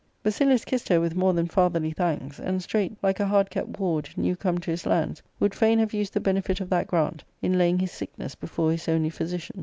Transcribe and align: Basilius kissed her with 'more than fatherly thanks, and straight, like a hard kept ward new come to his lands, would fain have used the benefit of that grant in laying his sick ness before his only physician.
Basilius 0.23 0.65
kissed 0.65 0.89
her 0.89 0.99
with 0.99 1.13
'more 1.13 1.31
than 1.33 1.45
fatherly 1.45 1.91
thanks, 1.91 2.39
and 2.39 2.63
straight, 2.63 2.97
like 3.03 3.19
a 3.19 3.27
hard 3.27 3.51
kept 3.51 3.77
ward 3.79 4.09
new 4.17 4.35
come 4.35 4.57
to 4.57 4.71
his 4.71 4.87
lands, 4.87 5.21
would 5.39 5.53
fain 5.53 5.77
have 5.77 5.93
used 5.93 6.15
the 6.15 6.19
benefit 6.19 6.59
of 6.59 6.71
that 6.71 6.87
grant 6.87 7.23
in 7.43 7.55
laying 7.55 7.77
his 7.77 7.91
sick 7.91 8.11
ness 8.17 8.33
before 8.33 8.71
his 8.71 8.89
only 8.89 9.11
physician. 9.11 9.59